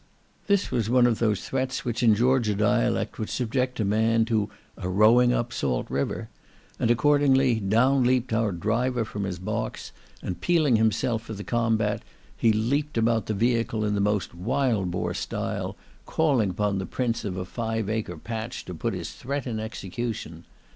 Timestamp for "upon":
16.49-16.79